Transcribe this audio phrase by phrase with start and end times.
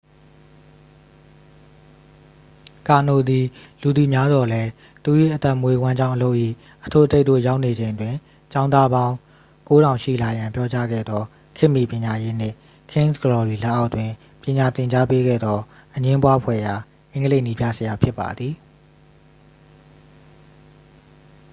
[2.87, 3.45] ကာနို သည်
[3.81, 4.69] လူသိများသော်လည်း
[5.03, 6.35] သူ၏အသက်မွေးဝမ်းကြောင်းအလုပ်၏
[6.85, 8.15] အထွတ်အထိပ်သို့ရောက်နေချိန်တွင်
[8.53, 9.13] ကျောင်းသားပေါင်း
[9.69, 11.23] 9000 ရှိလာရန် ပြောကြားခဲ့သော
[11.57, 12.55] ခေတ်မီပညာရေးနှင့်
[12.91, 14.11] king's glory လက်အောက်တွင်
[14.43, 15.59] ပညာသင်ကြားပေးခဲ့သော
[15.95, 16.75] အငြင်းပွားဖွယ်ရာ
[17.11, 18.53] အင်္ဂလိပ်နည်းပြဆရာဖြစ်ပါသည်